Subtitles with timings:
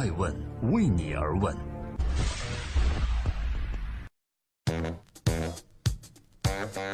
[0.00, 0.34] 爱问
[0.72, 1.69] 为你而问。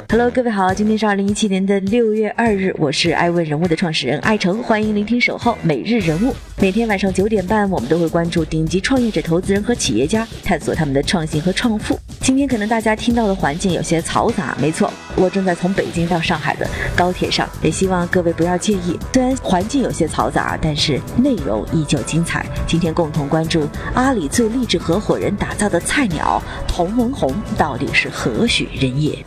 [0.08, 6.34] Hello，各位好，今天是二零一七年的六月二日，我是爱问人物的创始人艾诚，欢迎聆听守候每日人物。
[6.58, 11.98] 每天晚上九点半，我们都会关注顶级创业者、投资人和企业家，探索他们的创新和创富。
[12.20, 18.98] 今天可能大家听到的环境有些嘈杂，没错，我正在从北京到上海的高铁上，也希望各位不要介意。
[19.12, 22.46] 虽然环境有些嘈杂，但是内容依旧精彩。
[22.66, 29.24] 今天共同关注阿里最励志合伙人打造的菜鸟童文红到底是何许人也？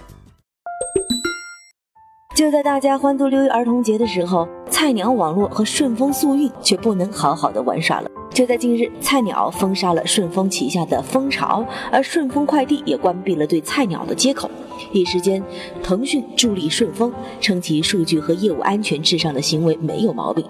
[2.40, 8.10] 就在大家欢度六一儿童节的时候，菜鸟网络和顺丰速运却不能好好的玩耍了。
[8.40, 11.62] 就在近日，菜鸟封杀了顺丰旗下的蜂巢，
[11.92, 14.50] 而顺丰快递也关闭了对菜鸟的接口。
[14.94, 15.44] 一时间，
[15.84, 17.12] 腾讯助力顺丰，
[17.42, 20.46] 称其数据和业务安全至上的行为没有毛病。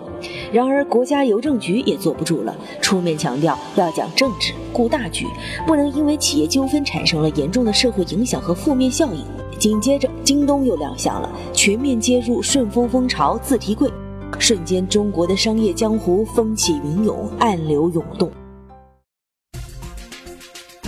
[0.52, 5.25] 然而，国家邮政局也坐不住了，出面强调要讲政治、顾大局，
[5.66, 9.25] 不能因为企业纠纷产生了严重的社会影响和负面效应。
[9.58, 13.89] 紧接着，京东又亮相了，全面接入顺丰蜂巢自提柜，
[14.38, 18.30] 瞬间中国的商业江湖风起云涌，暗流涌动。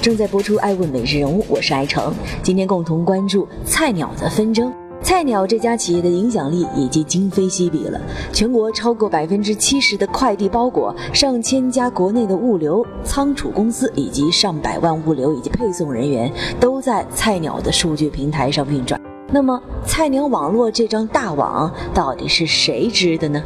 [0.01, 4.71] 正在播出《爱问每日人物》，我是爱成，今天共同关注菜鸟的纷争。
[5.03, 7.99] 菜鸟这家企业的影响力已经今非昔比了，
[8.31, 19.00] 全国超过百分之七十的快递包裹，上千家国内的物流仓储公司，以及上百万物流以及配送人员，都在菜鸟的数据平台上运转。
[19.33, 23.41] 那么，菜鸟网络这张大网到底是谁织的呢？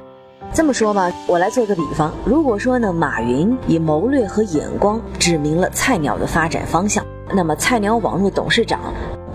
[0.52, 8.80] 这么说吧，我来做个比方，如果说呢，马云以谋略和眼光指明了菜鸟的发展方向，那么菜鸟网络董事长。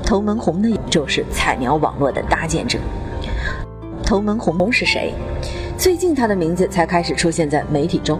[0.05, 2.81] 童文红呢，就是菜鸟网络的搭建者。
[4.05, 5.15] 童文红是谁？
[5.79, 8.19] 最近他的名字才开始出现在媒体中。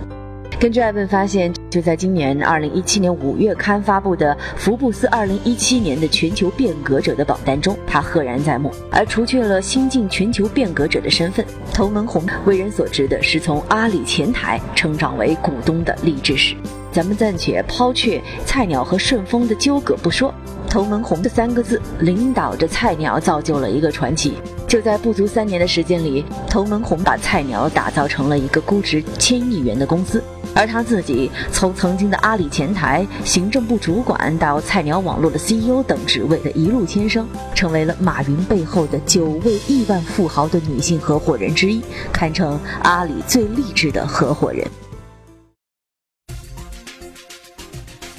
[0.61, 8.71] 根据爱问发现，就在今年二零一七年五月刊发布的福布斯二零一七年的全球变革者的榜单中，他赫然在目。
[8.91, 11.43] 而除去了新晋全球变革者的身份，
[11.73, 16.55] 童文红为人所知的是从阿里前台成长为股东的励志史。
[16.93, 20.35] 咱们暂且抛却菜鸟和顺丰的纠葛不说。
[20.69, 24.35] 童文红的三个字领导着菜鸟，造就了一个传奇。
[24.71, 30.23] 就在不足三年的时间里，童文红把菜鸟打造成了一个估值千亿元的公司，
[30.55, 41.83] 而他自己从曾经的阿里前台行政部主管到菜鸟网络的 CEO 等职位的一路迁升，成为了马云背后的九位亿万富豪的女性合伙人之一，
[42.13, 44.65] 堪称阿里最励志的合伙人。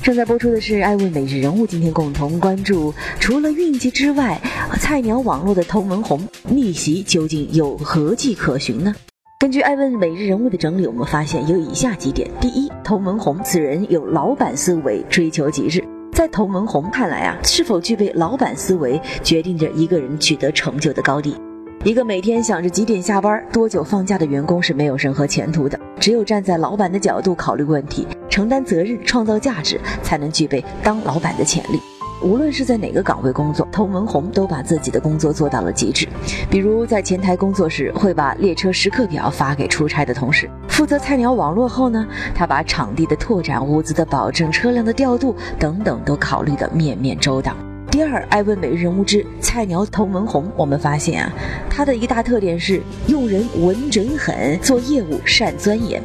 [0.03, 4.41] 正在播出的是《爱问每日人物》，今天共同关注：除了运气之外，
[4.79, 6.19] 菜鸟网络的童文红
[6.49, 8.95] 逆袭究竟有何迹可循呢？
[9.39, 15.83] 根据《爱问每日人物》的整理，我们发现有以下几点：第一，童文红此人有老板思维，追求极致。
[16.13, 21.35] 在童文红看来啊，是否具备老板思维，决定着一个人取得成就的高低。
[21.83, 25.79] 一个每天想着几点下班、多久放假的员工是没有任何前途的。
[25.99, 28.07] 只有站在老板的角度考虑问题。
[28.31, 31.79] 承担责任、创造价值，才能具备当老板的潜力。
[32.23, 36.07] 无论是在哪个岗位工作，童文红都把自己的工作做到了极致。
[36.49, 47.53] 比如在前台工作时，会把列车时刻表发给出差的同事；负责菜鸟网络后呢，他把场地的拓展、物资的保证、车辆的调度等等都考虑得面面周到。
[47.91, 51.33] 第二，爱问每日人物之菜鸟童文红，我们发现啊，
[51.69, 56.01] 他的一大特点是用人稳准狠，做业务善钻研。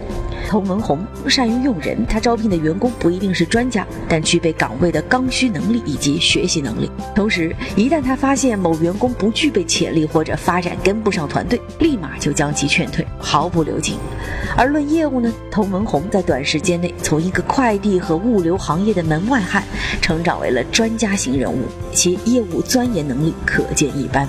[0.49, 6.91] 童文红善于用人，他招聘的员工不一定是专家，但具备岗位的刚需能力以及学习能力。
[7.15, 13.97] 同时，一旦他发现某员工不具备潜力或者发展跟不上团队，立马就将其劝退，毫不留情。
[14.57, 19.65] 而论业务呢，童文红在短时间内从一个快递和物流行业的门外汉，
[20.01, 24.29] 成长为了专家型人物，其业务钻研能力可见一斑。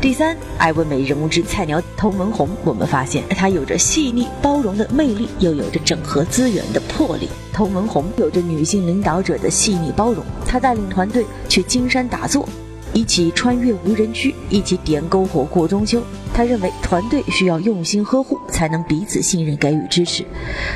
[0.00, 7.28] 第三，艾问美人物之菜鸟童文红，我们发现她有着细腻包容的魅力，又有着整合资源的魄力。
[7.52, 12.48] 童文红有着女性领导者的细腻包容，她带领团队去金山打坐，
[12.92, 16.02] 一起穿越无人区，一起点篝火过中秋。
[16.34, 20.24] 他认为团队需要用心呵护，才能彼此信任，给予支持。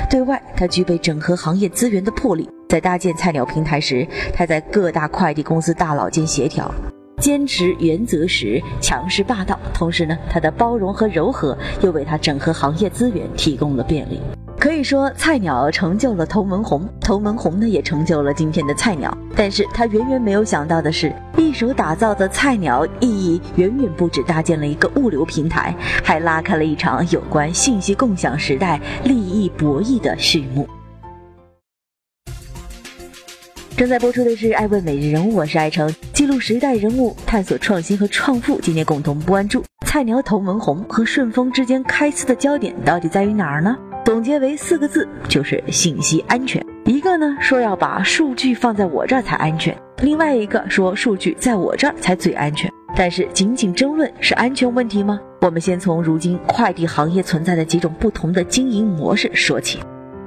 [0.09, 6.73] 对外，他具备整合行业资源的魄力，在搭建菜鸟平台时，他在各大快递公司大佬间协调。
[7.21, 14.21] 坚持原则时强势霸道，同时呢，他的包容和柔和又为他整合行业资源提供了便利。
[14.65, 19.15] 可以说，菜鸟成就了童文红，童文红呢也成就了今天的菜鸟。
[19.37, 30.67] 但是他远远没有想到的是，一手打造的菜鸟意义远远不止搭建了一个物流平台，还拉开了一场有关信息共享时代利益博弈的序幕。
[33.77, 38.59] 正在播出的是《爱问每日人物》，我是爱成，记录时代人物，探索创新和创富。
[38.63, 43.77] 今天共同关注菜鸟童文红和顺丰之间开撕的焦点到底在于哪儿呢？
[44.05, 46.65] 总结为四个字，就是信息安全。
[46.85, 52.71] 一个呢说要把数据放在我这儿才安全，另外一个说数据在我这儿才最安全。
[52.95, 55.19] 但是仅仅争论是安全问题吗？
[55.41, 59.79] 我们先从如今快递行业存在的几种不同的经营模式说起。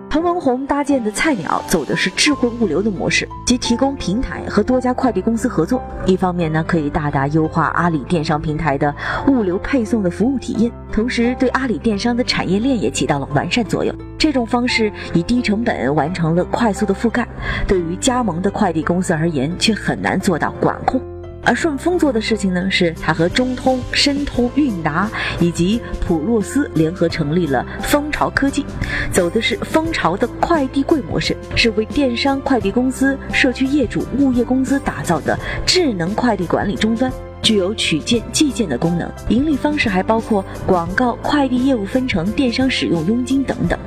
[0.09, 5.81] 童文红搭建的菜鸟走的是智慧物流的模式，即提供平台和多家快递公司合作。
[6.05, 8.93] 一方面呢，可以大大优化阿里电商平台的
[9.27, 13.93] 物流配送的服务体验，同时对阿里电商的产业链也起到了完善作用。
[14.17, 17.27] 这种方式以低成本完成了快速的覆盖，
[17.67, 20.99] 对于加盟的快递公司而言，却很难做到管控。
[21.47, 25.09] 而顺丰做的事情呢，是它和中通、申通、韵达
[25.39, 28.65] 以及普洛斯联合成立了蜂巢科技，
[29.13, 37.09] 走的是蜂巢的快递柜模式，是为电商快递公司、社区业主、物业公司打造的智能快递管理终端，
[37.41, 39.09] 具有取件、寄件的功能。
[39.29, 43.79] 盈利方式还包括广告、快递业务分成、电商使用佣金等等。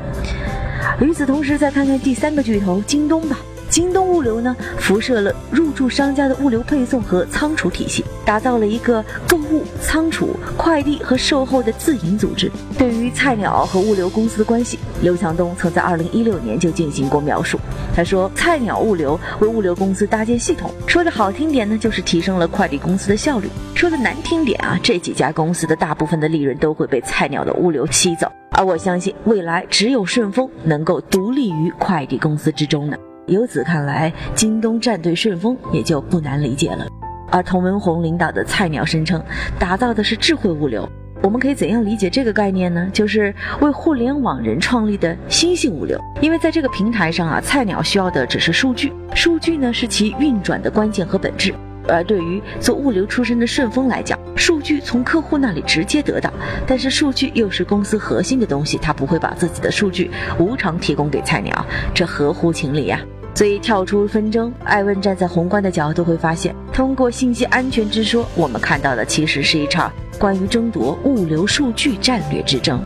[0.98, 3.36] 与此同时，再看看第三个巨头京东吧。
[3.80, 12.52] 京东物流呢，辐射了入驻商家的物流配送和仓储体系，打造了一个购物、仓储、快递和售后的自营组织。
[12.76, 17.58] 对于菜鸟和物流公司的关系，刘强东曾在2016年就进行过描述。
[17.96, 28.30] 他说：“菜鸟物流为物流公司搭建系统，说的好听点呢，就是提升了快递公司的效率；说的难听点啊，这几家公司的大部分的利润都会被菜鸟的物流吸走。
[28.50, 32.96] 而我相信，未来只有顺丰能够独立于快递公司之中呢。”
[33.30, 36.84] 由此看来，京东战队顺丰也就不难理解了。
[37.30, 39.22] 而童文红领导的菜鸟声称，
[39.56, 40.86] 打造的是智慧物流。
[41.22, 42.90] 我们可以怎样理解这个概念呢？
[42.92, 45.96] 就是为互联网人创立的新型物流。
[46.20, 51.54] 因为在这个平台上啊，菜鸟需要的只是数据，数据呢是其运转的关键和本质。
[51.88, 56.32] 而对于做物流出身的顺丰来讲，数据从客户那里直接得到，
[56.66, 63.00] 但是数据又是公司核心的东西，他不会把自己的数据无偿提供给菜鸟，这合乎情理呀。
[63.34, 72.84] 所以跳出纷争，艾问站在宏观的角度会发现，通过信息安全之说，我们看到的其实是一场关于争夺物流数据战略之争。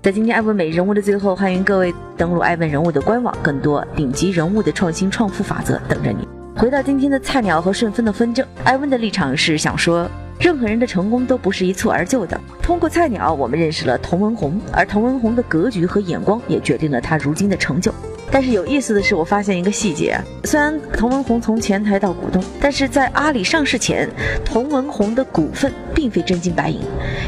[0.00, 6.26] 在今天艾问每人物的最后，欢迎各位登录艾问人物的官网，更多顶级人物的创新创富法则等着你。
[6.56, 10.08] 回到今天的菜鸟和顺丰的纷争，艾问的立场是想说。
[10.38, 12.40] 任何人的成功都不是一蹴而就的。
[12.62, 17.92] 通过菜鸟，我们认识了童文红，而童文红的格局和眼光也决定了他如今的成就。
[18.30, 24.06] 但是有意思的是，我发现一个细节：虽然童文红从前台到股东，但是在阿里上市前，
[24.44, 26.82] 童文红的股份并非真金白银，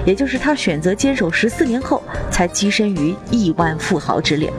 [0.04, 4.52] 也就是他选择坚守十四年后才跻身于亿万富豪之列。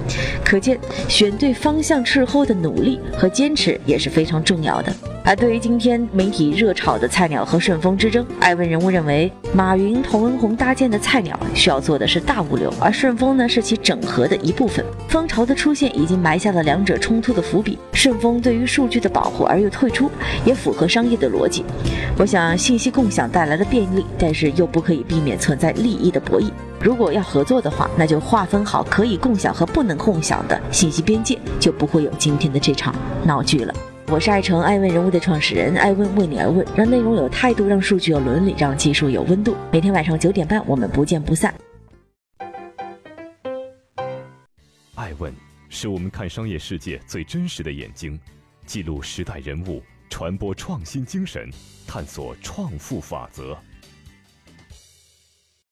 [0.51, 0.77] 可见
[1.07, 4.93] 选对方向之后的努力和坚持也是非常重要的。
[5.23, 14.83] 而对于今天媒体热炒的菜鸟和顺丰之争，艾问人物认为，马云、童文红搭建的菜鸟需要做的是大物流，而顺丰呢是其整合的一部分。
[15.07, 17.79] 蜂巢的出现已经埋下了两者冲突的伏笔。
[17.93, 20.11] 顺丰对于数据的保护而又退出，
[20.43, 21.63] 也符合商业的逻辑。
[22.17, 26.51] 我想，信息共享带来了便利，但是又不可以避免存在利益的博弈。
[26.81, 32.95] 如果要合作的话，那就划分好可以共享和不能共享的信息边界，就不会有今天的这场
[33.25, 33.73] 闹剧了。
[34.07, 39.55] 我是爱成爱问人物的创始人，爱问为你而问，让内容有态度，让数据有伦理，让技术有温度。
[39.71, 41.53] 每天晚上九点半，我们不见不散。
[44.95, 45.33] 爱问
[45.69, 48.19] 是我们看商业世界最真实的眼睛，
[48.65, 51.49] 记录时代人物，传播创新精神，
[51.87, 53.57] 探索创富法则。